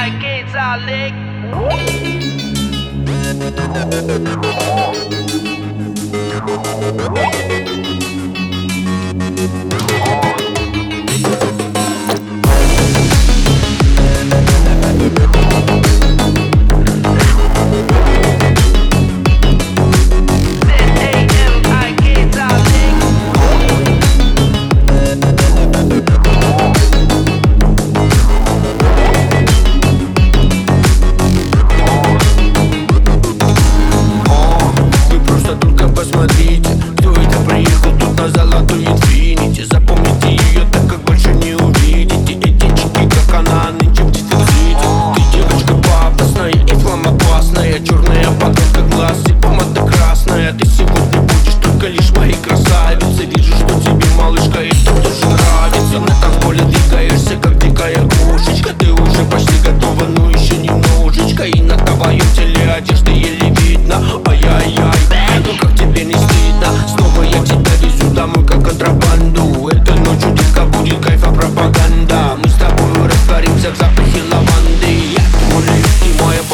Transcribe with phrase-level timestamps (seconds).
[0.00, 1.20] my gates are licked.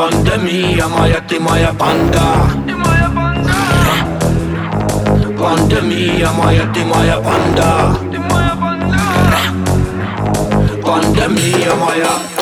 [0.00, 2.24] pandemija, moja ty moja banda
[5.38, 7.68] Pandemija, moja ty moja banda
[10.80, 12.39] Pandemija moja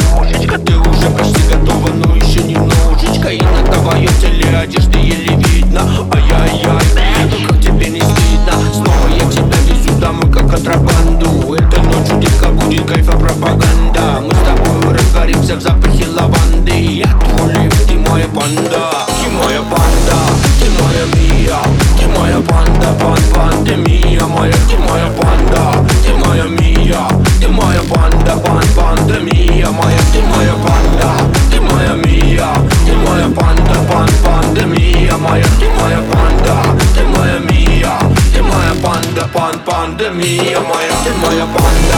[0.00, 0.58] немножечко.
[0.58, 3.28] Ты уже почти готова, но еще немножечко.
[3.28, 5.82] И на твоем теле одежды еле видно.
[6.12, 8.54] Ай-яй-яй, ну как тебе не стыдно?
[8.72, 11.54] Снова я тебя везу домой, как контрабанду.
[11.54, 14.22] Этой ночью дико будет кайфа пропаганда.
[14.22, 16.72] Мы с тобой разгоримся в запахе лаванды.
[16.72, 18.79] Я твой лев, ты моя банда
[40.20, 41.89] me, I might, I might, I man.